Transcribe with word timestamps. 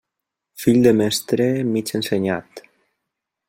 Fill 0.61 0.79
de 0.87 0.93
mestre, 1.01 1.45
mig 1.75 1.95
ensenyat. 2.01 2.67